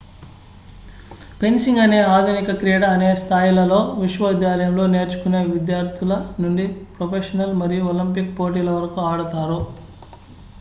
[1.41, 6.65] fencing అనే ఆధునిక క్రీడ అనేక స్థాయిలలో విశ్వవిద్యాలయంలో నేర్చుకునే విద్యార్థుల నుండి
[6.97, 9.61] ప్రొఫెషనల్ మరియు ఒలింపిక్ పోటీల వరకు ఆడుతారు